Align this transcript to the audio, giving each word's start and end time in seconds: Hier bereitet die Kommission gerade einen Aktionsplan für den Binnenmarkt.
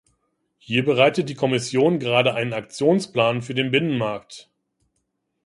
Hier 0.57 0.83
bereitet 0.83 1.29
die 1.29 1.35
Kommission 1.35 1.99
gerade 1.99 2.33
einen 2.33 2.53
Aktionsplan 2.53 3.43
für 3.43 3.53
den 3.53 3.69
Binnenmarkt. 3.69 4.49